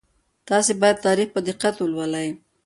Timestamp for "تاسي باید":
0.47-1.03